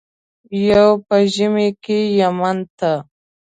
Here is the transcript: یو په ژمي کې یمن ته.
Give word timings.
یو 0.69 0.89
په 1.07 1.17
ژمي 1.33 1.69
کې 1.83 1.99
یمن 2.19 2.57
ته. 2.77 2.91